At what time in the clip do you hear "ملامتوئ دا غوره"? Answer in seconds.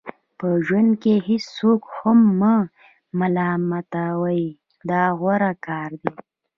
3.19-5.51